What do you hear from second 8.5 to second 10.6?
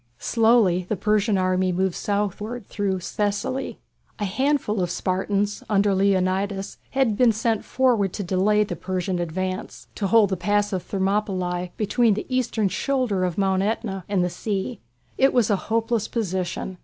the Persian advance. They held the